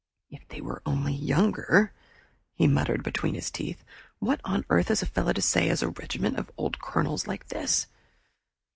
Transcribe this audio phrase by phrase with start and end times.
[0.31, 1.93] "If they were only younger,"
[2.55, 3.83] he muttered between his teeth.
[4.17, 7.49] "What on earth is a fellow to say to a regiment of old Colonels like
[7.49, 7.85] this?"